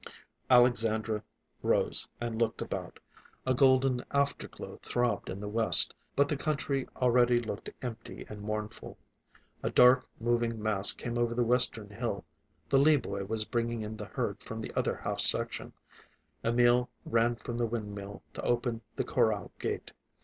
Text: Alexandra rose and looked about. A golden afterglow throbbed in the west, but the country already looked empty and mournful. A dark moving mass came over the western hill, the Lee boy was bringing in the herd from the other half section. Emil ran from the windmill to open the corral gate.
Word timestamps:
Alexandra 0.49 1.23
rose 1.61 2.07
and 2.19 2.41
looked 2.41 2.59
about. 2.59 2.99
A 3.45 3.53
golden 3.53 4.03
afterglow 4.09 4.79
throbbed 4.81 5.29
in 5.29 5.39
the 5.39 5.47
west, 5.47 5.93
but 6.15 6.27
the 6.27 6.35
country 6.35 6.87
already 6.95 7.37
looked 7.39 7.69
empty 7.83 8.25
and 8.27 8.41
mournful. 8.41 8.97
A 9.61 9.69
dark 9.69 10.07
moving 10.19 10.59
mass 10.59 10.91
came 10.91 11.19
over 11.19 11.35
the 11.35 11.43
western 11.43 11.91
hill, 11.91 12.25
the 12.67 12.79
Lee 12.79 12.97
boy 12.97 13.25
was 13.25 13.45
bringing 13.45 13.83
in 13.83 13.95
the 13.97 14.05
herd 14.05 14.41
from 14.41 14.59
the 14.59 14.73
other 14.75 14.95
half 14.95 15.19
section. 15.19 15.71
Emil 16.43 16.89
ran 17.05 17.35
from 17.35 17.57
the 17.57 17.67
windmill 17.67 18.23
to 18.33 18.41
open 18.41 18.81
the 18.95 19.03
corral 19.03 19.51
gate. 19.59 19.91